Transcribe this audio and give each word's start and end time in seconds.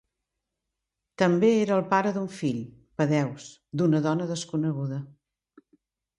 També 1.21 1.51
era 1.57 1.75
el 1.75 1.85
pare 1.91 2.13
d'un 2.15 2.25
fill, 2.39 2.57
Pedaeus, 3.03 3.47
d'una 3.83 4.03
dona 4.09 4.29
desconeguda. 4.35 5.01